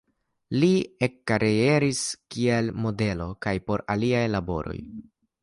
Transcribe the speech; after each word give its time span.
Li 0.61 0.69
ekkarieris 1.07 2.01
kiel 2.37 2.73
modelo 2.87 3.29
kaj 3.47 3.55
por 3.69 3.85
aliaj 3.97 4.25
laboroj. 4.39 4.77